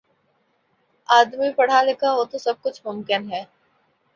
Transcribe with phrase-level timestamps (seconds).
[1.09, 3.43] آدمی پڑھا لکھا ہو تو سب کچھ ممکن ہے